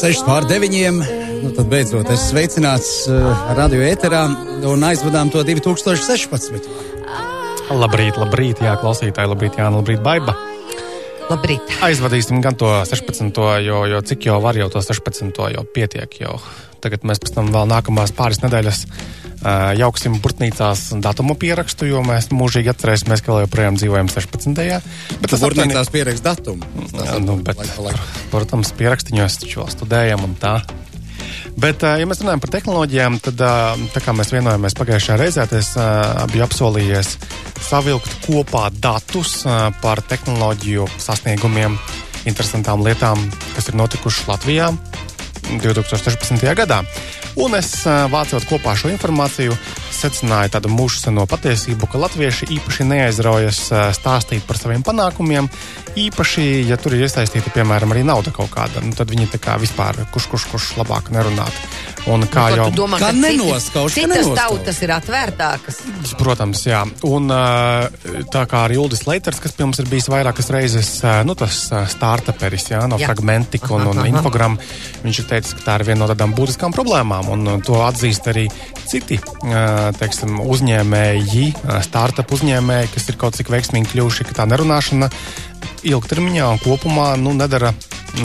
[0.00, 0.92] 6 pār 9.
[1.42, 4.22] Nu, tad beidzot es sveicināts uh, radio ēterā
[4.70, 6.70] un aizvadām to 2016.
[7.76, 10.32] Labrīt, labrīt, jā, klausītāji, labrīt, jā, labrīt, baiba.
[11.28, 11.74] Labrīt.
[11.84, 13.42] Aizvadīsim gan to 16.
[13.66, 15.36] jo, jo cik jau var jau to 16.
[15.52, 16.38] jau pietiek jau.
[16.80, 18.86] Tagad mēs pēc tam vēl nākamās pāris nedēļas
[19.78, 24.52] jauksim burtnīcās datumu pierakstu, jo mēs mūžīgi atcerēsimies, ka joprojām dzīvojam 16.
[25.22, 25.94] Bet tas burtnīcās aptuveni...
[25.96, 26.68] pierakst datumu.
[26.92, 28.04] Jā, nu, bet, laika, laika.
[28.32, 30.58] protams, pierakstiņos taču vēl studējam un tā.
[31.60, 33.42] Bet, ja mēs runājam par tehnoloģijām, tad,
[33.94, 35.72] tā kā mēs vienojāmies pagājušajā reizē, es
[36.32, 37.16] biju apsolījies
[37.66, 39.42] savilkt kopā datus
[39.82, 41.76] par tehnoloģiju sasniegumiem,
[42.30, 43.20] interesantām lietām,
[43.56, 44.72] kas ir notikušas Latvijā
[45.58, 46.44] 2016.
[46.54, 46.82] gadā.
[47.40, 49.56] Un es vācot kopā šo informāciju,
[49.94, 53.62] secināju tādu mūžseno patiesību, ka latvieši īpaši neaizraujas
[53.98, 55.50] stāstīt par saviem panākumiem.
[56.00, 59.56] Īpaši, ja tur ir iesaistīta, piemēram, arī nauda kaut kāda, nu, tad viņi tā kā
[59.60, 61.56] vispār kurš, kurš, kurš labāk nerunāt.
[62.08, 65.80] Un kā nu, jau domā, kā nenoskauž, citas tautas ir atvērtākas.
[66.20, 66.84] Protams, jā.
[67.06, 67.28] Un
[68.32, 70.92] tā kā arī Uldis Leiters, kas pie mums ir bijis vairākas reizes,
[71.26, 71.58] nu tas
[71.92, 73.10] startuperis, jā, no jā.
[73.10, 74.56] Fragmentika un, un Infogram,
[75.04, 78.46] viņš ir teicis, ka tā ir viena no tādām būtiskām problēmām, un to atzīst arī
[78.88, 79.20] citi
[79.98, 81.46] teiksim, uzņēmēji,
[81.86, 85.10] startup uzņēmēji, kas ir kaut cik veiksmīgi kļuvuši, ka tā nerunāšana
[85.90, 87.72] ilgtermiņā un kopumā nu, nedara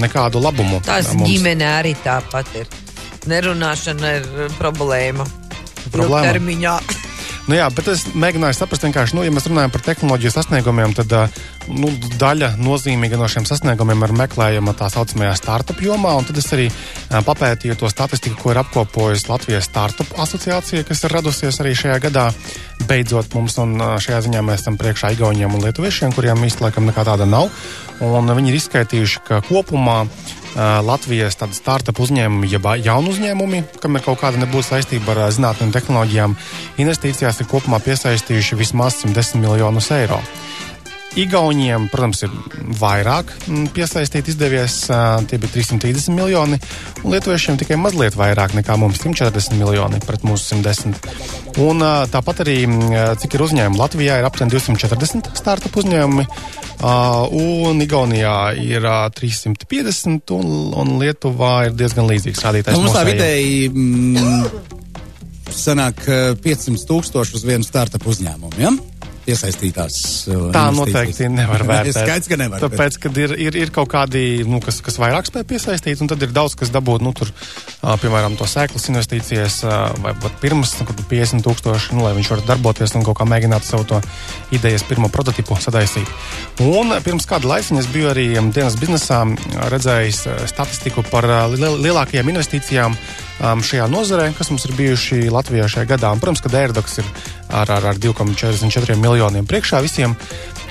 [0.02, 0.82] nekādu labumu.
[0.86, 1.30] Tās mums.
[1.30, 2.70] ģimene arī tāpat ir
[3.30, 5.28] nerunāšana ir problēma.
[5.94, 6.24] Problēma.
[6.26, 6.78] Ilgtermiņā.
[7.46, 11.12] Nu jā, bet es mēģināju saprast, vienkārši, nu, ja mēs runājam par tehnoloģiju sasniegumiem, tad
[11.70, 16.16] nu, daļa nozīmīga no šiem sasniegumiem ir meklējama tā saucamajā startup jomā.
[16.26, 16.66] Tad es arī
[17.14, 22.32] papētīju to statistiku, ko ir apkopojusi Latvijas startup asociācija, kas ir radusies arī šajā gadā.
[22.90, 27.30] Beidzot, mums un šajā ziņā mēs esam priekšā Igauniem un Lietuviešiem, kuriem īstenībā nekā tāda
[27.30, 27.54] nav.
[28.02, 30.02] Un viņi ir izskaitījuši, ka kopumā
[30.56, 35.76] Latvijas startup uzņēmumi, jeb jaunu uzņēmumi, kam ir kaut kāda nebūs saistība ar zinātnēm un
[35.76, 36.36] tehnoloģijām,
[36.80, 40.22] investīcijās ir kopumā piesaistījuši vismaz 110 miljonus eiro.
[41.16, 42.32] Igauniem, protams, ir
[42.76, 43.30] vairāk
[43.76, 44.82] piesaistīt izdevies,
[45.30, 46.60] tie bija 330 miljoni,
[47.04, 51.00] un lietuviešiem tikai mazliet vairāk nekā mums 140 miljoni pret mūsu 110.
[51.64, 52.58] Un tāpat arī,
[53.24, 56.28] cik ir uzņēmumi Latvijā, ir aptuveni 240 startup uzņēmumi,
[56.84, 58.88] un Igaunijā ir
[59.20, 62.76] 350, un, un Lietuvā ir diezgan līdzīgs rādītājs.
[62.76, 64.50] Nu, mums tā vidēji mm,
[65.56, 66.04] sanāk
[66.44, 68.60] 500 tūkstoši uz vienu startup uzņēmumu.
[68.60, 68.74] Ja?
[69.30, 69.98] Iesaistītās.
[70.30, 71.98] Uh, Tā noteikti nevar vērtēt.
[71.98, 72.64] Skaidrs, ka nevar.
[72.64, 76.24] Tāpēc, kad ir, ir, ir kaut kādi, nu, kas, kas vairāk spēj piesaistīt, un tad
[76.26, 77.32] ir daudz, kas dabūt, nu, tur,
[78.04, 79.60] piemēram, to sēklas investīcijas,
[80.04, 83.68] vai pat pirms, nu, 50 tūkstoši, nu, lai viņš varētu darboties un kaut kā mēģināt
[83.68, 84.02] savu to
[84.56, 86.10] idejas pirmo prototipu sadaisīt.
[86.66, 89.24] Un pirms kāda laika es biju arī dienas biznesā
[89.72, 91.26] redzējis statistiku par
[91.56, 92.98] lielākajām investīcijām
[93.40, 96.12] šajā nozarē, kas mums ir bijuši Latvijā šajā gadā.
[96.14, 97.10] Un, protams, ka Dērdoks ir
[97.56, 100.16] ar, ar, ar 2,44 miljoniem priekšā visiem.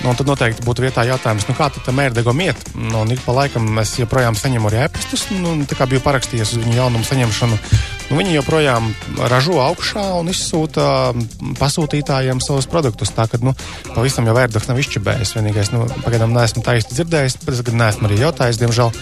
[0.03, 2.59] Nu, tad noteikti būtu vietā jautājums, nu, kā tam mērdegam iet.
[2.75, 5.27] Nu, un ik pa laikam es joprojām saņemu arī ēpastus.
[5.39, 7.59] Nu, tā kā biju parakstījies uz viņu jaunumu saņemšanu,
[8.09, 8.91] nu, viņi joprojām
[9.31, 10.89] ražo augšā un izsūta
[11.61, 13.13] pasūtītājiem savus produktus.
[13.15, 13.55] Tā kā nu,
[13.95, 15.37] pavisam jau vērdoks nav izčibējis.
[15.39, 18.93] Vienīgais, nu, pagaidām neesmu tā īsti dzirdējis, bet es gan neesmu arī jautājis, diemžēl,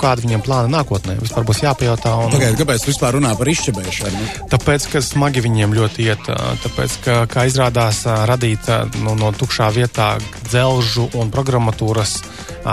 [0.00, 1.18] kāda viņiem plāna nākotnē.
[1.22, 2.14] Vispār būs jāpajautā.
[2.24, 2.32] Un...
[2.34, 4.26] Pagaidiet, kāpēc vispār runā par izšķebēšanu?
[4.52, 6.30] Tāpēc, ka smagi viņiem ļoti iet.
[6.64, 8.70] Tāpēc, ka, kā izrādās, radīt
[9.04, 10.14] nu, no tukšā vietā
[10.48, 12.18] dzelžu un programmatūras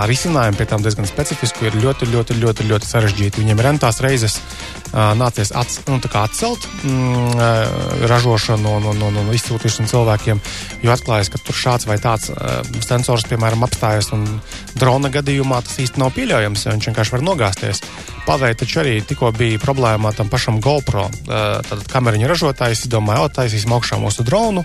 [0.06, 3.42] risinājumu, pie tām diezgan specifisku, ir ļoti, ļoti, ļoti, ļoti sarežģīti.
[3.44, 4.40] Viņiem ir rentās reizes
[4.92, 10.40] nācies ats, nu, atcelt mm, ražošanu un, un, un, un izsūtīšanu cilvēkiem,
[10.84, 12.30] jo atklājas, ka tur šāds vai tāds
[12.86, 14.24] sensors, piemēram, apstājas un
[14.78, 17.82] drona gadījumā tas īsti nav pieļaujams, ja viņš vienkārši var nogāzties.
[18.26, 21.06] Pavēja taču arī tikko bija problēma tam pašam GoPro.
[21.26, 24.64] Tad kameriņu ražotājs izdomāja, o, taisīsim augšā mūsu dronu.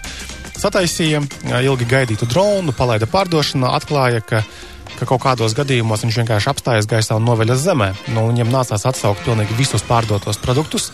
[0.62, 1.22] Sataisīja
[1.62, 4.44] ilgi gaidītu dronu, palaida pārdošanā, atklāja, ka
[5.02, 7.90] ka kaut kādos gadījumos viņš vienkārši apstājas gaisā un noveļas zemē.
[8.14, 10.92] Nu, viņam nācās atsaukt pilnīgi visus pārdotos produktus,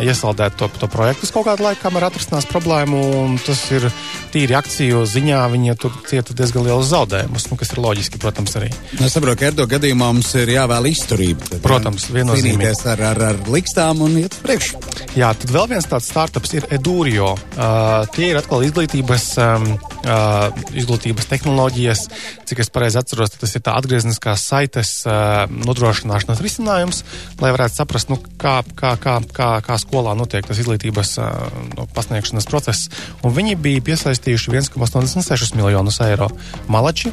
[0.00, 3.02] iesaldēt to, to projektu kaut kādu laiku, kamēr atrisinās problēmu.
[3.44, 3.84] Tas ir
[4.32, 8.70] tīri akciju ziņā, viņa tur cieta diezgan liels zaudējumus, nu, kas ir loģiski, protams, arī.
[8.96, 11.50] Nu, es saprotu, ka Erdo gadījumā mums ir jāvēl izturība.
[11.52, 12.72] Tad, protams, viennozīmīgi.
[12.90, 14.80] Ar, ar, ar likstām un iet priekšu.
[15.18, 17.34] Jā, tad vēl viens tāds startups ir Edurio.
[17.52, 19.30] Uh, tie ir atkal izglītības.
[19.44, 19.72] Um,
[20.04, 22.04] uh, izglītības tehnoloģijas.
[22.48, 27.02] Cik es pareizi atceros, tas ir tā atgriezniskās saites uh, nodrošināšanas risinājums,
[27.42, 31.28] lai varētu saprast, nu, kā, kā, kā, kā, kā skolā notiek tas izglītības uh,
[31.76, 32.90] no pasniegšanas process.
[33.26, 36.30] Un viņi bija piesaistījuši 1,86 miljonus eiro.
[36.70, 37.12] Malači,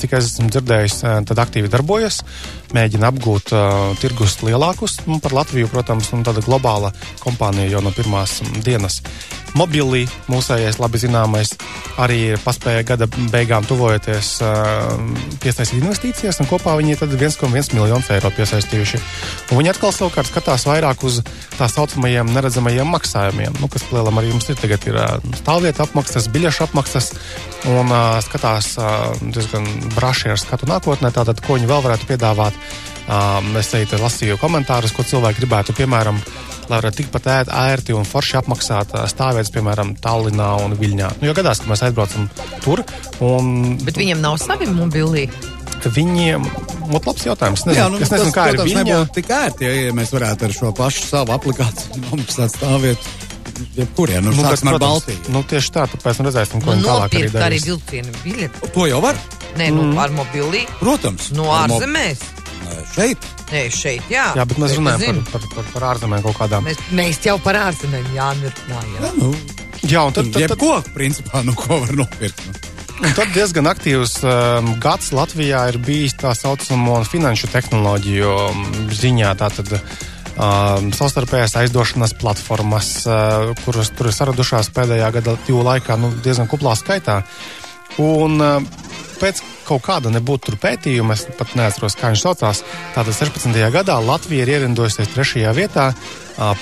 [0.00, 2.22] cik es esmu dzirdējis, tad aktīvi darbojas,
[2.74, 6.92] mēģina apgūt uh, tirgus lielākus nu, par Latviju, protams, un tāda globāla
[7.22, 9.02] kompānija jau no pirmās dienas.
[9.54, 11.52] Mobilī, mūsējais labi zināmais,
[12.02, 14.96] arī paspēja gada beigām tuvojoties uh,
[15.42, 18.98] piesaistīt investīcijas, un kopā viņi tad 1,1 miljonus eiro piesaistījuši.
[19.52, 21.20] Un viņi atkal savukārt skatās vairāk uz
[21.54, 26.26] tā saucamajiem neredzamajiem maksājumiem, nu, kas lielam arī jums ir tagad ir uh, stāvvieta apmaksas,
[26.34, 27.12] biļešu apmaksas,
[27.76, 32.58] un uh, skatās uh, diezgan braši ar skatu nākotnē, tātad, ko viņi vēl varētu piedāvāt.
[33.04, 36.22] Um, es te lasīju komentārus, ko cilvēki gribētu, piemēram,
[36.70, 41.10] lai varētu tikpat ērti un forši apmaksāt stāvvietas, piemēram, Tallinā un Viļņā.
[41.20, 42.28] Nu, jo gadās, ka mēs aizbraucam
[42.64, 42.84] tur.
[43.24, 43.76] Un...
[43.84, 45.26] Bet viņiem nav savi mobili.
[45.84, 47.66] Viņiem ir labs jautājums.
[47.68, 48.84] Nezinu, Jā, nu, es nezinu, tas, kā ir protams, viņa.
[48.88, 53.14] nebūtu tik ērti, ja, ja mēs varētu ar šo pašu savu aplikāciju nomaksāt stāvvietu.
[53.76, 55.18] Jebkurien, nu, Nu, bet, protams, Baltiju.
[55.30, 57.66] Nu, tieši tā, tāpēc nu, redzēsim, ko Nu, viņi tālāk arī nopirkt arī darīs.
[57.68, 58.70] vilcienu biļeti.
[58.74, 59.20] To jau var,
[59.60, 60.64] Nē, nu, ar mobili.
[60.80, 61.28] protams.
[61.36, 62.24] No mob- ārzemēs.
[62.64, 63.28] Nē, Šeit.
[63.54, 64.32] Nē, šeit, jā.
[64.34, 65.26] Jā, bet mēs runājam zinu.
[65.30, 66.66] par, par, par, par ārzemēm kaut kādām.
[66.66, 68.98] Mēs, mēs jau par ārzemēm jānirtinājām.
[68.98, 69.30] Ja, nu,
[69.84, 72.40] Jā, un tad, tad, tad, jebko, principā, nu, ko var nopirkt.
[72.48, 72.72] Nu.
[73.04, 78.62] Un tad diezgan aktīvs um, gads Latvijā ir bijis tā saucamo finanšu tehnoloģiju um,
[78.94, 79.32] ziņā.
[79.40, 86.14] Tātad, um, savstarpējās aizdošanas platformas, uh, kuras tur ir saradušās pēdējā gada divu laikā, nu,
[86.24, 87.20] diezgan kuplā skaitā.
[88.00, 88.86] Un uh,
[89.24, 92.60] pēc kaut kāda nebūtu tur pētījuma, es pat neatceros, kā viņš saucās.
[92.96, 93.56] Tātad 16.
[93.72, 95.88] gadā Latvija ir ierindojusies trešajā vietā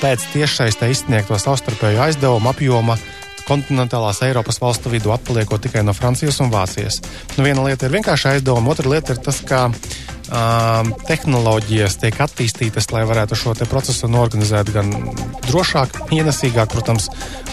[0.03, 2.99] pēc tiešsaistē izsniegto savstarpēju aizdevumu apjoma
[3.49, 7.01] kontinentālās Eiropas valstu vidū, atpaliekot tikai no Francijas un Vācijas.
[7.37, 9.67] Nu, viena lieta ir vienkārši aizdevuma, otra lieta ir tas, ka
[10.33, 14.93] um, tehnoloģijas tiek attīstītas, lai varētu šo procesu norganizēt gan
[15.49, 17.09] drošāk, ienesīgāk, protams,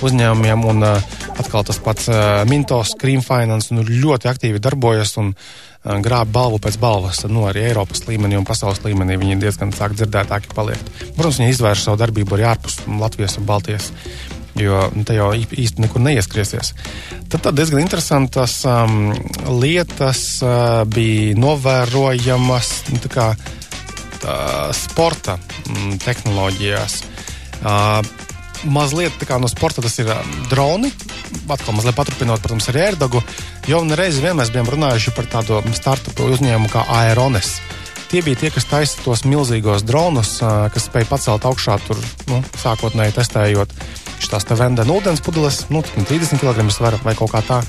[0.06, 0.65] uzņēmumiem.
[0.69, 5.97] Un uh, atkal tas pats uh, Mintos, Cream Finance nu, ļoti aktīvi darbojas un uh,
[6.06, 9.19] grāb balvu pēc balvas, nu, arī Eiropas līmenī un pasaules līmenī.
[9.21, 10.91] Viņi diezgan sāk dzirdētāki palikt.
[11.15, 13.94] Protams, viņi izvērš savu darbību arī ārpus Latvijas un Baltijas
[14.64, 16.74] jo nu, jau īsti nekur neieskriesies.
[17.30, 19.12] Tad, tad diezgan interesantas um,
[19.62, 23.28] lietas uh, bija novērojamas nu, tā kā,
[24.24, 24.40] tā,
[24.76, 27.00] sporta mm, tehnoloģijās.
[27.60, 28.02] Uh,
[28.68, 30.92] mazliet tā no sporta tas ir um, droni.
[31.50, 33.22] Atkal mazliet paturpinot, protams, ar Erdogu.
[33.70, 37.60] Jau reizi vien mēs bijām runājuši par tādu startup uzņēmumu kā Aerones.
[38.10, 42.00] Tie bija tie, kas taisa tos milzīgos dronus, kas spēja pacelt augšā, tur,
[42.32, 43.76] nu, sākotnēji testējot
[44.20, 47.62] šīs te vendena ūdens pudeles, nu, 30 kg svara vai kaut kā tā.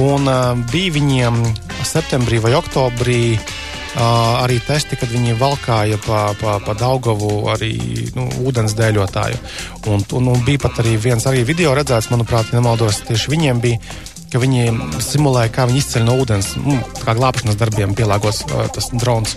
[0.00, 1.40] Un uh, bija viņiem
[1.86, 7.74] septembrī vai oktobrī uh, arī testi, kad viņi valkāja pa, pa, pa Daugavu arī
[8.16, 9.40] nu, ūdens dēļotāju.
[9.88, 13.64] Un, un, un bija pat arī viens arī video redzēts, manuprāt, ja nemaldos, tieši viņiem
[13.64, 13.82] bija
[14.32, 14.64] ka viņi
[15.04, 19.36] simulēja, kā viņi izceļ no ūdens, nu, kā glābšanas darbiem pielāgots uh, tas drons.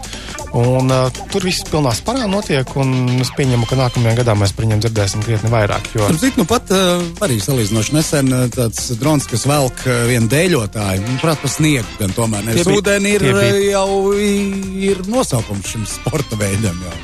[0.51, 2.91] Un, uh, tur viss pilnā sparā notiek, un
[3.23, 5.87] es pieņemu, ka nākamajā gadā mēs par viņiem dzirdēsim krietni vairāk.
[5.95, 6.09] Jo...
[6.11, 10.27] Tur citu, nu pat uh, arī salīdzinoši nesen uh, tāds drons, kas velk uh, vienu
[10.31, 15.71] dēļotāju, nu, prāt, pa sniegu, gan tomēr nevis ūdeni ir bija- uh, jau ir nosaukums
[15.71, 16.83] šim sporta veidam.
[16.83, 16.99] Jau.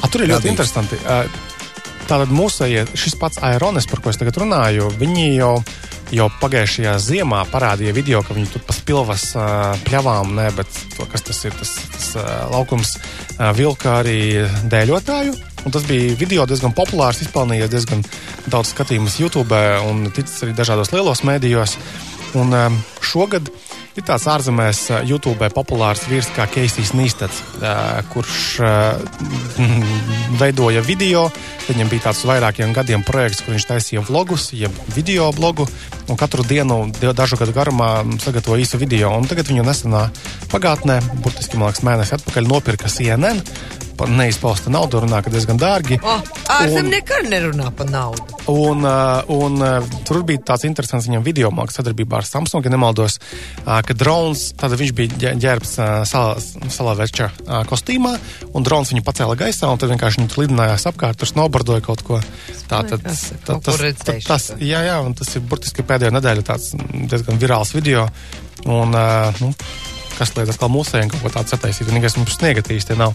[0.00, 0.54] A, tur ir ļoti Radīgs.
[0.56, 0.98] interesanti.
[1.06, 1.46] Uh,
[2.10, 2.66] Tātad mūsu
[2.98, 5.52] šis pats Aeronis, par ko es tagad runāju, viņi jau,
[6.14, 11.06] jau pagājušajā ziemā parādīja video, ka viņi tur pa spilvas uh, pļavām, ne, bet to,
[11.10, 14.20] kas tas ir, tas, tas uh, laukums uh, vilka arī
[14.70, 15.36] dēļotāju.
[15.60, 18.04] Un tas bija video diezgan populārs, izpelnījies diezgan
[18.48, 21.76] daudz skatījumus YouTube un ticis arī dažādos lielos mēdījos.
[22.40, 23.50] Un um, šogad
[23.98, 27.40] ir tāds ārzemēs YouTube populārs vīrs kā Keisijs Nīstats,
[28.12, 28.60] kurš
[30.40, 31.26] veidoja video.
[31.68, 35.66] Viņam bija tāds vairākiem gadiem projekts, kur viņš taisīja vlogus, jeb video blogu,
[36.10, 37.90] un katru dienu, di- dažu gadu garumā
[38.22, 39.12] sagatavoja īsu video.
[39.18, 40.06] Un tagad viņu nesenā
[40.50, 43.42] pagātnē, burtiski man liekas, mēnesi atpakaļ nopirka CNN.
[44.00, 45.98] Par Neizpausta naudu runā, ka diezgan dārgi.
[46.00, 46.22] Oh,
[46.56, 48.24] Ārzemē Un- nekad nerunā par naudu.
[48.50, 52.72] Un, uh, un uh, tur bija tāds interesants viņam video mākslinieks sadarbībā ar Samsung, ja
[52.72, 53.18] nemaldos,
[53.66, 55.74] uh, ka drons, tad viņš bija ģē- ģērbts
[56.10, 56.32] salā,
[56.72, 58.16] salaveča uh, kostīmā,
[58.56, 62.02] un drons viņu pacēla gaisā, un tad vienkārši viņš tur lidinājās apkārt, tur snowboardoja kaut
[62.08, 62.18] ko.
[62.72, 63.22] Tā tad, tas,
[63.84, 64.58] redzējuši tas, to.
[64.64, 68.08] jā, jā, un tas ir burtiski pēdējo nedēļu tāds mm, diezgan virāls video,
[68.66, 68.96] un,
[69.44, 69.52] nu,
[70.18, 73.14] kas liedz atkal mūsējiem kaut ko tādu sataisīt, vienīgais mums sniega tīsti nav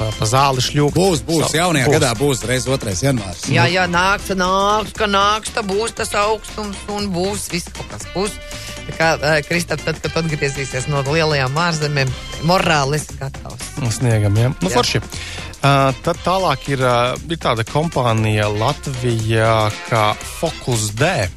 [0.00, 0.96] pa, pa zāli šļūk.
[0.96, 1.96] Būs, būs, Sa- jaunajā būs.
[1.98, 2.96] gadā būs reiz 2.
[3.04, 3.44] janvārs.
[3.52, 8.06] Jā, jā, nāks, nāks, ka nāks, tad būs tas augstums un būs viss kaut kas.
[8.14, 8.36] Būs
[8.96, 12.10] kā uh, Kristap, tad, kad atgriezīsies no lielajām ārzemēm,
[12.48, 13.68] morāli esi gatavs.
[14.00, 14.54] Sniegam, jā.
[14.56, 14.78] Nu, Jā.
[14.80, 15.02] forši.
[15.60, 20.06] Uh, tad tālāk ir, uh, ir tāda kompānija Latvijā kā
[20.40, 21.28] Focus D.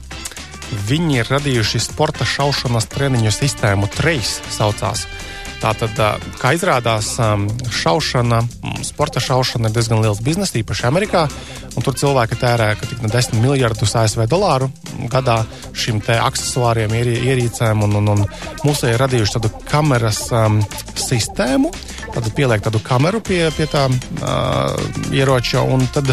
[0.87, 5.03] Viņi ir radījuši sporta šaušanas treniņu sistēmu Trace saucās.
[5.63, 5.95] Tātad,
[6.41, 7.13] kā izrādās,
[7.71, 8.41] šaušana,
[8.83, 11.21] sporta šaušana ir diezgan liels bizness, īpaši Amerikā.
[11.83, 14.67] Tur cilvēki tērē tik no 10 miljardus ASV dolāru
[15.11, 15.39] gadā
[15.71, 16.19] šim te
[16.99, 17.85] ierī, ierīcēm.
[17.87, 18.25] Un, un, un
[18.67, 20.59] mūsu ir radījuši tādu kameras um,
[20.99, 21.71] sistēmu,
[22.13, 26.11] tad pieliek tādu kameru pie, pie tā uh, ieroča un tad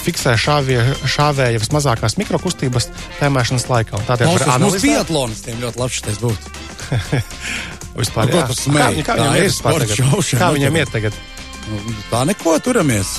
[0.00, 2.88] fiksē šāvie, šāvēja vismazākās mikrokustības
[3.18, 4.04] tēmēšanas laikā.
[4.08, 6.56] Tādēļ Klausies, mums analizēt- biatlonistiem ļoti labs šis būtu.
[8.00, 8.46] Vispār, Nu, jā.
[8.50, 9.04] tu smēji?
[9.04, 9.94] Kā, kā Tā viņam ir tagad?
[10.00, 10.40] šaušana.
[10.42, 11.20] Kā viņam iet tagad?
[11.70, 13.12] Nu, Tā neko turamies.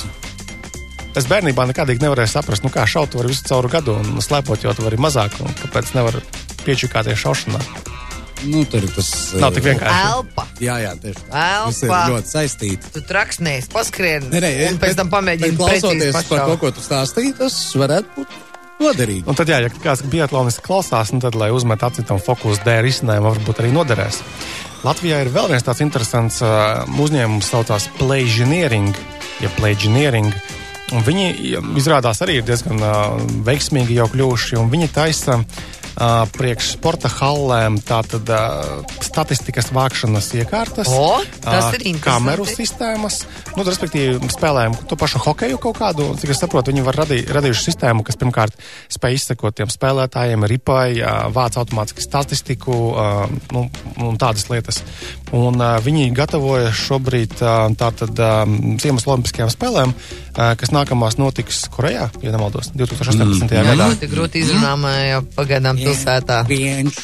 [1.16, 4.72] Es bērnībā nekādīgi nevarēju saprast, nu kā šaut var visu cauru gadu un slēpot, jo
[4.72, 6.16] tu vari mazāk, un kāpēc nevar
[6.64, 7.60] piečukāties šaušanā.
[8.48, 9.08] Nu, tur ir tas.
[9.38, 10.06] Nav tik eh, vienkārši.
[10.12, 10.46] Elpa!
[10.58, 11.42] Jā, jā, tieši tā.
[11.42, 11.68] Elpa.
[11.68, 12.90] Tas ir ļoti saistīti.
[12.96, 17.36] Tu traksnēs, paskrien, Nē, nē, un pēc tam pamēģini klausoties par to, ko tu stāstīji,
[17.38, 18.40] tas varētu būt
[18.84, 19.24] noderīgi.
[19.30, 23.30] Un tad, jā, ja kāds biatlonists klausās, tad, lai uzmet aci tam fokus D risinājumu,
[23.30, 24.22] varbūt arī noderēs.
[24.82, 28.90] Latvijā ir vēl viens tāds interesants uh, uzņēmums, kas saucās Playgeneering,
[29.42, 30.32] ja Playgeneering.
[31.06, 31.28] Viņi
[31.80, 33.14] izrādās arī diezgan uh,
[33.46, 35.62] veiksmīgi jau kļuvuši, un viņi taisa uh,
[36.36, 41.92] priekš sporta hallēm tātad uh, statistikas vākšanas iekārtas, O, interesanti.
[42.02, 43.22] kameru sistēmas,
[43.56, 47.66] nu, respektīvi spēlējam to pašu hokeju kaut kādu, cik es saprotu, viņi var radī, radījuši
[47.68, 48.56] sistēmu, kas pirmkārt
[48.92, 50.96] spēj izsekot tiem spēlētājiem, ripai,
[51.34, 52.78] vāc automātiski statistiku
[53.52, 53.66] nu,
[54.02, 54.82] un tādas lietas.
[55.32, 57.38] Un viņi gatavojas šobrīd
[57.80, 58.24] tātad
[58.82, 59.94] Ziemas Olimpiskajām spēlēm,
[60.34, 63.46] kas nākamās notiks Korejā, ja nemaldos, 2018.
[63.46, 63.68] Mm.
[63.70, 63.88] gadā.
[63.92, 64.94] Ļoti grūti izrunāmā
[65.36, 66.42] pagaidām pilsētā.
[66.48, 67.00] Vienš.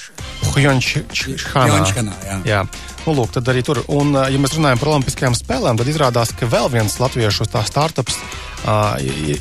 [3.07, 3.81] Nu, lūk, tad arī tur.
[3.95, 8.19] Un, ja mēs runājam par Olimpiskajām spēlēm, tad izrādās, ka vēl viens latviešu startups,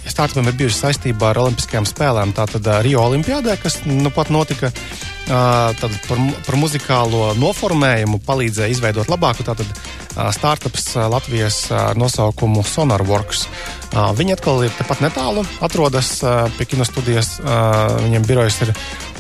[0.07, 2.31] startupam ir bijusi saistībā ar Olimpiskajām spēlēm.
[2.37, 4.71] Tātad Rio Olimpiādē, kas nu pat notika.
[5.27, 9.67] Tad par, par muzikālo noformējumu palīdzēja izveidot labāku tātad,
[10.31, 11.57] startups Latvijas
[11.99, 13.43] nosaukumu Sonarworks.
[13.91, 16.13] Viņi atkal ir tepat netālu, atrodas
[16.55, 18.71] pie kinostudijas, viņiem birojas ir.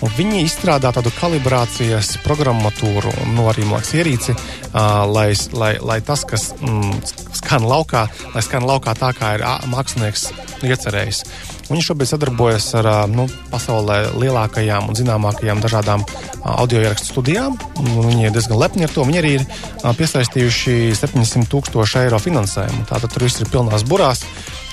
[0.05, 6.21] Un viņi izstrādā tādu kalibrācijas programmatūru, nu arī mākslinieks ierīci, uh, lai, lai, lai tas,
[6.27, 6.99] kas mm,
[7.39, 10.29] skan laukā, lai skan laukā tā, kā ir mākslinieks
[10.67, 11.23] iecerējis.
[11.67, 16.05] Viņi šobrīd sadarbojas ar nu, pasaulē lielākajām un zināmākajām dažādām
[16.47, 17.57] audio ierakstu studijām.
[17.81, 19.03] un Viņi ir diezgan lepni ar to.
[19.03, 19.47] Viņi arī ir
[19.83, 22.87] piesaistījuši 700 tūkstošu eiro finansējumu.
[22.87, 24.23] Tātad tur viss ir pilnās burās,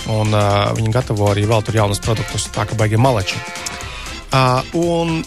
[0.06, 3.42] un uh, viņi gatavo arī vēl tur jaunus produktus, tā kā baigi maleči.
[4.34, 5.22] Uh,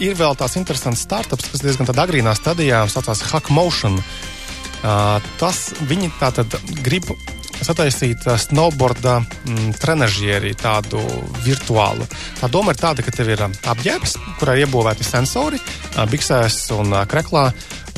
[0.00, 3.98] ir vēl tāds interesants startups, kas diezgan agrīnā stadijā saucās Hackmotion.
[4.80, 7.10] Uh, tas viņi tātad grib
[7.60, 11.02] sataisīt snowboarda mm, trenižieri, tādu
[11.44, 12.06] virtuālu.
[12.40, 15.60] Tā doma ir tāda, ka tev ir apģērbs, kurā iebūvēti sensori,
[16.08, 17.50] biksēs un kreklā.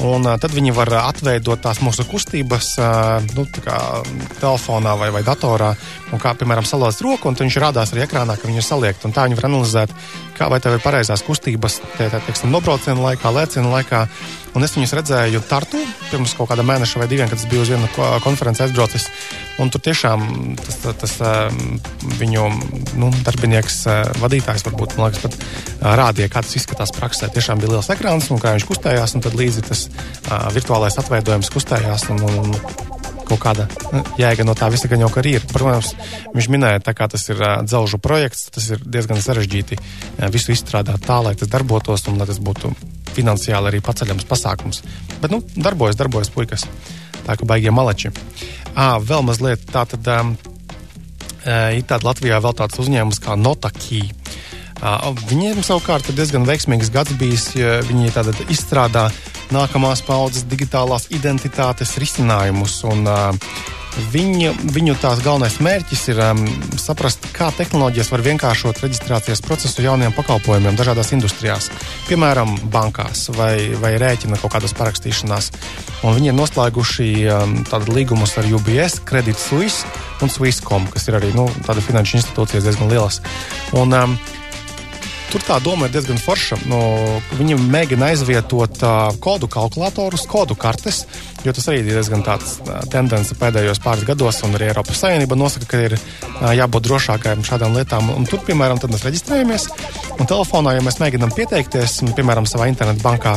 [0.02, 3.78] Un uh, tad viņi var atveidot tās mūsu kustības, uh, nu, tā
[4.40, 5.72] telefonā vai, vai datorā,
[6.12, 9.06] un kā, piemēram, salauzt roku, un viņš rādās arī ekrānā, ka viņi ir saliekti.
[9.06, 9.94] Un tā viņi var analizēt,
[10.38, 14.06] kā vai tev ir pareizās kustības, tie, tie, teiksim, nobrauciena laikā, lēciena laikā.
[14.52, 15.78] Un es viņus redzēju Tartu
[16.10, 19.06] pirms kaut kāda mēneša vai diviem, kad es biju uz vienu ko- konferenci aizbraucis.
[19.62, 20.26] Un tur tiešām
[20.60, 21.14] tas, tas, tas
[22.20, 22.44] viņu
[23.00, 23.78] nu, darbinieks,
[24.20, 25.38] vadītājs, varbūt liekas, pat
[26.02, 27.30] rādīja, kā tas izskatās praksē.
[27.32, 31.52] Tiešām bija liels ekrāns, un kā viņš kustējās, un tad līdzi tas uh, virtuālais atveidojums
[31.52, 32.08] kustējās.
[32.14, 32.56] Un, un,
[33.22, 35.44] Kaut kāda nu, jēga no tā visa gan jau arī ir.
[35.48, 35.92] Protams,
[36.34, 40.52] viņš minēja, tā kā tas ir uh, dzelžu projekts, tas ir diezgan sarežģīti uh, visu
[40.52, 42.74] izstrādāt tā, lai tas darbotos un lai tas būtu
[43.16, 44.82] finansiāli arī paceļams pasākums.
[45.22, 46.66] Bet, nu, darbojas, darbojas puikas.
[47.22, 48.10] Tā kā baigie maleči.
[48.74, 50.12] À, vēl mazliet tā tad.
[50.12, 50.34] Um,
[51.46, 54.04] ir tāda Latvijā vēl tāds uzņēmums kā Notakī.
[54.10, 57.52] Uh, Viņiem savukārt ir diezgan veiksmīgs gads bijis,
[57.86, 59.04] viņi tātad izstrādā
[59.54, 62.80] nākamās paudzes digitālās identitātes risinājumus.
[62.88, 63.54] Un, uh,
[63.92, 66.38] Viņu, tās galvenais mērķis ir um,
[66.80, 71.68] saprast, kā tehnoloģijas var vienkāršot reģistrācijas procesu jauniem pakalpojumiem dažādās industrijās,
[72.06, 75.50] piemēram, bankās vai, vai rēķina kaut kādas parakstīšanās.
[76.08, 79.84] Un viņi ir noslēguši um, tādu līgumus ar UBS, Credit Suisse
[80.24, 83.20] un Swisscom, kas ir arī nu, tāda finanšu institūcijas diezgan lielas.
[83.76, 84.16] Un, um,
[85.32, 86.58] Tur tā doma ir diezgan forša.
[86.68, 86.78] Nu,
[87.38, 91.06] viņi mēģina aizvietot uh, kodu kalkulatorus, kodu kartes
[91.44, 92.58] jo tas arī ir diezgan tāds
[92.92, 95.96] tendence pēdējos pāris gados, un arī Eiropas Savienība nosaka, ka ir
[96.58, 98.10] jābūt drošākajam šādām lietām.
[98.14, 99.66] Un tur, piemēram, mēs reģistrējamies,
[100.18, 103.34] un telefonā, ja mēs mēģinām pieteikties, un, piemēram, savā internetbankā,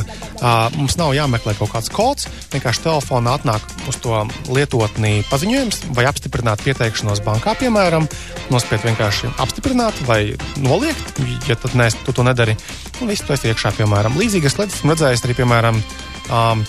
[0.78, 4.22] mums nav jāmeklē kaut kāds kods, vienkārši telefonā atnāk uz to
[4.54, 8.10] lietotni paziņojums vai apstiprināt pieteikšanos bankā, piemēram,
[8.54, 12.58] nospiest vienkārši apstiprināt vai noliegt, ja tad nē, tu to nedari.
[13.02, 15.82] Un viss tas iekšā, piemēram, līdzīgas lietas esmu redzējis arī, piemēram,
[16.30, 16.64] um,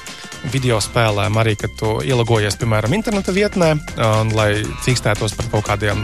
[0.53, 4.51] video spēlēm, arī kad tu ielogojies, piemēram, interneta vietnē, un, lai
[4.87, 6.03] cīkstētos par kaut kādiem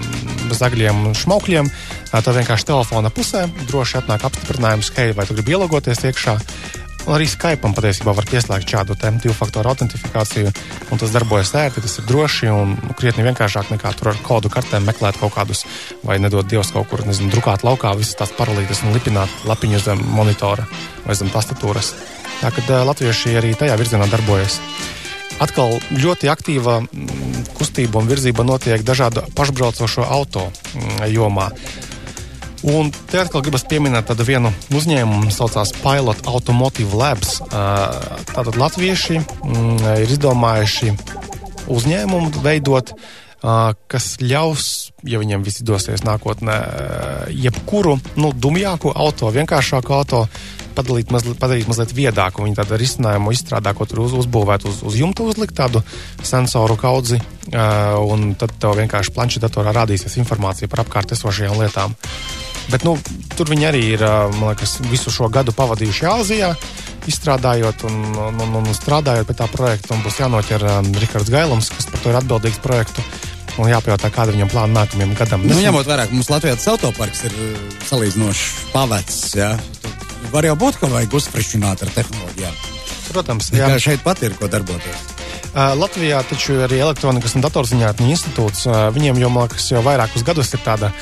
[0.53, 1.71] zagļiem un šmaukļiem,
[2.13, 6.39] tad vienkārši telefona pusē droši atnāk apstiprinājums, hei, vai tu gribi ielogoties iekšā.
[7.03, 10.53] Un arī Skype patiesībā var pieslēgt šādu divu faktoru autentifikāciju,
[10.95, 14.53] un tas darbojas ērti, tas ir droši un nu, krietni vienkāršāk nekā tur ar kodu
[14.53, 15.65] kartēm meklēt kaut kādus,
[16.07, 20.05] vai nedod Dievs kaut kur, nezinu, drukāt laukā visas tās paralītes un lipināt lapiņu zem
[20.15, 20.69] monitora
[21.03, 21.97] vai zem tastatūras.
[22.43, 24.59] Tā uh, latvieši arī tajā virzienā darbojas.
[25.43, 31.53] Atkal ļoti aktīva mm, kustība un virzība notiek dažādu pašbraucošo auto mm, jomā.
[32.63, 37.41] Un te atkal gribas pieminēt vienu uzņēmumu, kas saucās Pilot Automotive Labs.
[37.51, 40.95] Tātad latvieši mm, ir izdomājuši
[41.71, 42.95] uzņēmumu veidot,
[43.43, 44.67] kas ļaus,
[45.03, 46.59] ja viņiem viss izdosies nākotnē,
[47.35, 50.27] jebkuru nu, dumjāku auto, vienkāršāku auto
[50.77, 52.45] padalīt, mazliet, padarīt mazliet viedāku.
[52.47, 55.85] Viņi tādu risinājumu izstrādā, ko tur uz, uzbūvēt uz, uz jumta, uzlikt tādu
[56.25, 61.99] sensoru kaudzi, uh, un tad tev vienkārši planšetdatorā rādīsies informācija par apkārt esošajām lietām.
[62.71, 62.95] Bet nu,
[63.37, 64.05] tur viņi arī ir
[64.39, 66.53] liekas, visu šo gadu pavadījuši Āzijā,
[67.11, 67.99] izstrādājot un,
[68.29, 69.99] un, un, un strādājot pie tā projekta.
[70.05, 73.05] Būs jānoķer um, Rikards Gailams, kas par to ir atbildīgs projektu.
[73.61, 75.43] Un jāpajautā, kāda viņam plāna nākamajam gadam.
[75.45, 77.35] Nu, ņemot vērā, ka mums Latvijas autoparks ir
[77.91, 79.51] salīdzinoši pavecs, ja?
[80.31, 82.61] Var jau būt, ka vajag uzfrišināt ar tehnoloģijām.
[83.13, 83.69] Protams, jā.
[83.69, 85.09] Kā šeit pat ir ko darboties.
[85.53, 88.65] Uh, Latvijā taču arī elektronikas un datorziņātņu institūts.
[88.65, 90.93] Uh, viņiem jau, man liekas, jau vairākus gadus ir tāda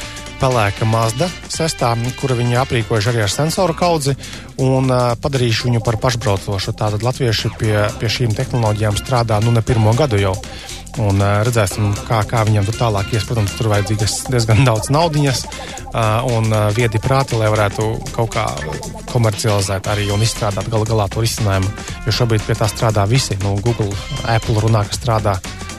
[0.41, 4.17] pelēka Mazda sestā, kura viņi aprīkojuši arī ar sensoru kaudzi
[4.59, 6.75] un uh, padarījuši viņu par pašbraucošu.
[6.75, 10.35] Tātad latvieši pie, pie šīm tehnoloģijām strādā nu ne pirmo gadu jau.
[11.01, 13.25] Un uh, redzēsim, kā, kā viņam tur tālāk ies.
[13.29, 18.47] Protams, tur vajadzīgas diezgan daudz naudiņas uh, un uh, viedi prāti, lai varētu kaut kā
[19.11, 21.73] komercializēt arī un izstrādāt galu galā to risinājumu.
[22.07, 23.39] Jo šobrīd pie tā strādā visi.
[23.45, 23.91] Nu, Google,
[24.29, 25.37] Apple runā, ka strādā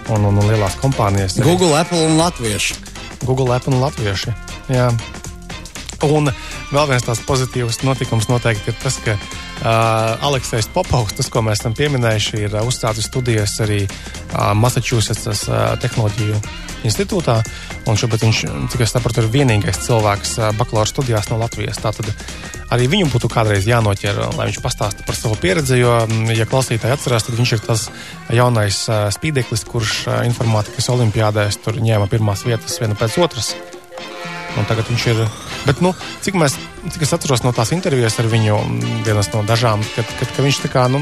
[0.10, 1.40] un, un, un lielās kompānijas.
[1.46, 2.80] Google, Apple un Latvieši.
[3.26, 4.34] Google, Apple un Latvieši.
[4.74, 4.90] Jā.
[6.08, 6.32] Un
[6.72, 11.62] vēl viens tāds pozitīvs notikums noteikti ir tas, ka uh, Aleksis Popovs, tas, ko mēs
[11.62, 16.40] esam pieminējuši, ir uzsācis studijas arī uh, Massachusetts uh, Tehnoloģiju
[16.90, 17.42] institūtā.
[17.90, 18.40] Un šobrīd viņš,
[18.74, 21.82] cik es saprotu, ir vienīgais cilvēks bakalaura studijās no Latvijas.
[21.82, 22.10] Tātad
[22.74, 25.82] arī viņam būtu kādreiz jānoķer, lai viņš pastāsta par savu pieredzi.
[25.82, 26.00] Jo,
[26.34, 27.90] ja klausītāji atcerās, tad viņš ir tas
[28.34, 28.86] jaunais
[29.18, 33.54] spīdeklis, kurš informātikas olimpiādēs tur ņēma pirmās vietas viena pēc otras.
[34.60, 35.20] Un tagad viņš ir.
[35.64, 35.94] Bet, nu,
[36.26, 36.58] cik, mēs,
[36.92, 38.58] cik es atceros no tās intervijas ar viņu,
[39.08, 41.00] vienas no dažām, kad, kad, kad viņš kā, nu,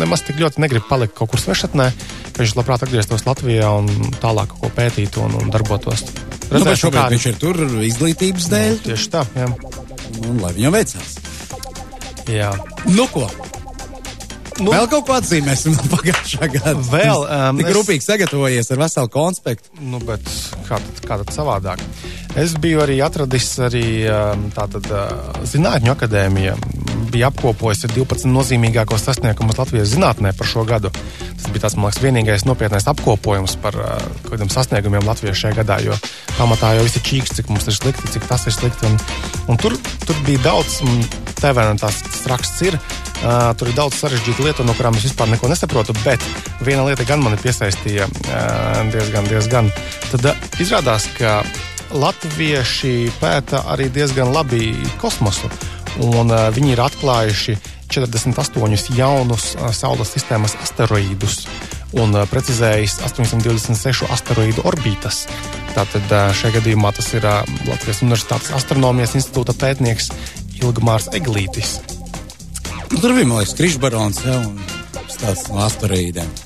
[0.00, 1.90] nemaz tik ļoti negrib palikt kaut kur svešatnē,
[2.38, 3.90] viņš labprāt atgrieztos Latvijā un
[4.22, 6.06] tālāk kaut ko pētītu un, un darbotos.
[6.06, 7.08] Nu, Redzēsim, nu, šobrīd kā...
[7.16, 8.72] viņš ir tur izglītības dēļ.
[8.78, 9.50] Nu, tieši tā, jā.
[10.30, 11.18] Un lai viņam veicās.
[12.30, 12.54] Jā.
[12.88, 13.26] Nu ko?
[14.56, 16.76] Nu, vēl kaut ko atzīmēsim no pagājušā gada.
[16.88, 17.74] Vēl um, tik es...
[17.76, 19.74] rūpīgi sagatavojies ar veselu konspektu.
[19.84, 20.24] Nu, bet
[20.68, 21.82] kā tad, kā tad savādāk?
[22.36, 26.52] Es biju arī atradis arī um, tātad uh, Zinātņu akadēmija.
[27.08, 30.90] Bija apkopojusi 12 nozīmīgākos sasniegumus Latvijas zinātnē par šo gadu.
[30.92, 33.94] Tas bija tas, man liekas, vienīgais nopietnais apkopojums par uh,
[34.26, 35.78] kādiem sasniegumiem Latvijā šajā gadā.
[35.86, 35.96] Jo
[36.36, 38.90] pamatā jau viss ir čīks, cik mums ir slikti, cik tas ir slikti.
[38.90, 38.98] Un,
[39.54, 40.82] un tur, tur bija daudz,
[41.40, 42.76] TV tās raksts ir.
[43.22, 46.20] Uh, tur ir daudz sarežģītu lietu, no kurām es vispār neko nesaprotu, bet
[46.68, 49.72] viena lieta gan mani piesaistīja uh, diezgan, diezgan.
[50.10, 51.38] Tad uh, izrādās, ka
[51.94, 55.50] latvieši pēta arī diezgan labi kosmosu,
[56.02, 57.56] un uh, viņi ir atklājuši
[57.92, 61.44] 48 jaunus uh, Saules sistēmas asteroīdus
[62.00, 65.26] un uh, precizējis 826 asteroīdu orbitas.
[65.76, 70.08] Tātad šajā gadījumā tas ir Latvijas Universitātes astronomijas institūta pētnieks
[70.62, 71.76] Ilgmārs Eglītis.
[72.96, 74.56] Tur bija monētas krišbarons ja, un
[75.12, 76.45] stāsts no asteroīdiem.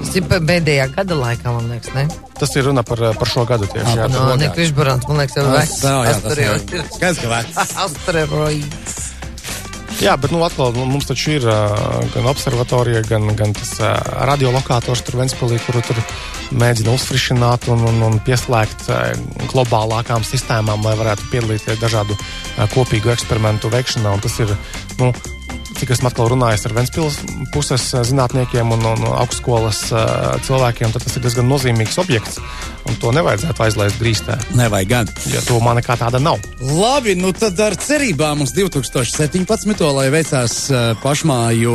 [0.00, 2.06] Tas ir pēdējā gada laikā, man liekas, ne?
[2.40, 3.98] Tas ir runa par, par šo gadu tieši.
[4.00, 5.78] Jā, no, ne krišbarons, man liekas, jau vecs.
[5.84, 7.62] Jā, jā, tas ir skaidrs, ka vecs.
[7.84, 9.00] Asteroīds.
[10.00, 11.74] Jā, bet nu, atkal nu, mums taču ir uh,
[12.14, 13.90] gan observatorija, gan, gan tas uh,
[14.30, 16.00] radiolokators tur Ventspēlī, kuru tur
[16.56, 19.10] mēģina uzfrišināt un, un, un pieslēgt uh,
[19.52, 24.14] globālākām sistēmām, lai varētu piedalīties dažādu uh, kopīgu eksperimentu veikšanā.
[24.16, 24.54] Un tas ir
[25.02, 25.12] nu,
[25.80, 27.16] cik esmu atkal runājis ar Ventspils
[27.54, 30.02] puses uh, zinātniekiem un, un augstskolas uh,
[30.44, 32.36] cilvēkiem, tad tas ir diezgan nozīmīgs objekts.
[32.90, 34.34] Un to nevajadzētu aizlaist grīstē.
[34.58, 35.10] Nevajag gan.
[35.30, 36.40] Jo to man nekā tāda nav.
[36.60, 39.84] Labi, nu tad ar cerībām uz 2017.
[39.94, 41.74] lai veicās uh, pašmāju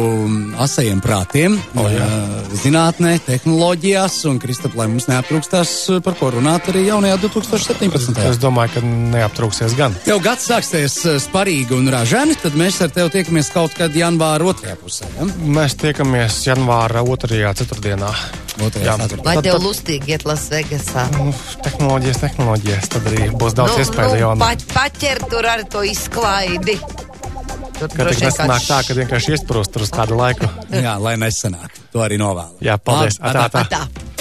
[0.65, 2.03] asajiem prātiem, O, jā.
[2.03, 8.19] uh, zinātnē, tehnoloģijās, un Kristap, lai mums neaptrūkstās uh, par ko runāt arī jaunajā 2017.
[8.27, 8.83] Es domāju, ka
[9.15, 9.95] neaptrūksies gan.
[10.05, 14.75] Tev gads sāksies sparīgi un ražani, tad mēs ar tevi tiekamies kaut kad janvāra otrajā
[14.83, 15.07] pusē.
[15.15, 15.29] Ja?
[15.59, 18.11] Mēs tiekamies janvāra otrajā ceturtdienā.
[18.55, 19.07] Otrajā, Jā.
[19.11, 21.03] Tad- tev lustīgi iet Lasvegasā.
[21.17, 21.33] Nu,
[21.65, 22.87] tehnoloģijas, tehnoloģijas.
[22.93, 26.79] Tad arī būs daudz nu, iespēju jau pa, paķer tur ar to izklaidi.
[27.75, 30.47] Tur Ka tik nesanāk tā, ka vienkārši iesprūst tur uz kādu laiku.
[30.71, 31.75] Jā, lai nesanāk.
[31.91, 32.55] To arī novēlu.
[32.63, 33.19] Jā, paldies.
[33.19, 33.67] Labi, Atā, atā.
[33.67, 34.14] Tā.